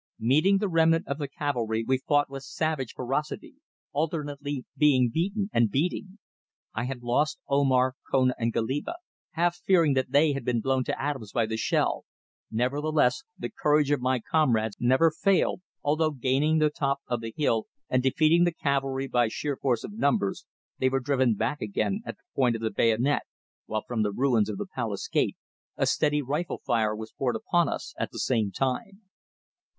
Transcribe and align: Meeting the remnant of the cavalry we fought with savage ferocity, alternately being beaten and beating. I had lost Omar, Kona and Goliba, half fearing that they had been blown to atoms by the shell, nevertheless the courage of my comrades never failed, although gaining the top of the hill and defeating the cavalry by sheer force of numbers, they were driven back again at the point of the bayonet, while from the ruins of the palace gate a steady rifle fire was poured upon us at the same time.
Meeting 0.17 0.57
the 0.57 0.67
remnant 0.67 1.07
of 1.07 1.19
the 1.19 1.27
cavalry 1.27 1.83
we 1.87 1.99
fought 1.99 2.27
with 2.27 2.41
savage 2.41 2.95
ferocity, 2.95 3.57
alternately 3.91 4.65
being 4.75 5.11
beaten 5.13 5.47
and 5.53 5.69
beating. 5.69 6.17
I 6.73 6.85
had 6.85 7.03
lost 7.03 7.37
Omar, 7.47 7.93
Kona 8.09 8.33
and 8.39 8.51
Goliba, 8.51 8.95
half 9.33 9.57
fearing 9.57 9.93
that 9.93 10.09
they 10.11 10.33
had 10.33 10.43
been 10.43 10.59
blown 10.59 10.83
to 10.85 10.99
atoms 10.99 11.31
by 11.31 11.45
the 11.45 11.55
shell, 11.55 12.03
nevertheless 12.49 13.21
the 13.37 13.51
courage 13.51 13.91
of 13.91 14.01
my 14.01 14.19
comrades 14.19 14.75
never 14.79 15.11
failed, 15.11 15.61
although 15.83 16.09
gaining 16.09 16.57
the 16.57 16.71
top 16.71 17.01
of 17.05 17.21
the 17.21 17.35
hill 17.37 17.67
and 17.87 18.01
defeating 18.01 18.43
the 18.43 18.51
cavalry 18.55 19.07
by 19.07 19.27
sheer 19.27 19.55
force 19.55 19.83
of 19.83 19.93
numbers, 19.93 20.47
they 20.79 20.89
were 20.89 20.99
driven 20.99 21.35
back 21.35 21.61
again 21.61 22.01
at 22.07 22.15
the 22.17 22.23
point 22.35 22.55
of 22.55 22.63
the 22.63 22.71
bayonet, 22.71 23.21
while 23.67 23.83
from 23.87 24.01
the 24.01 24.11
ruins 24.11 24.49
of 24.49 24.57
the 24.57 24.65
palace 24.65 25.07
gate 25.07 25.37
a 25.77 25.85
steady 25.85 26.23
rifle 26.23 26.59
fire 26.65 26.95
was 26.95 27.13
poured 27.15 27.35
upon 27.35 27.69
us 27.69 27.93
at 27.99 28.09
the 28.09 28.17
same 28.17 28.51
time. 28.51 29.03